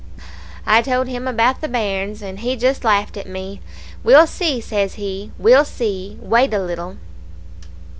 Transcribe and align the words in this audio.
"I 0.65 0.81
told 0.81 1.07
him 1.07 1.27
about 1.27 1.61
the 1.61 1.67
bairns, 1.67 2.23
and 2.23 2.39
he 2.39 2.55
just 2.55 2.83
laughed 2.83 3.17
at 3.17 3.29
me. 3.29 3.61
'We'll 4.03 4.25
see,' 4.25 4.59
says 4.59 4.95
he. 4.95 5.31
'We'll 5.37 5.63
see. 5.65 6.17
Wait 6.19 6.55
a 6.55 6.59
little.' 6.59 6.97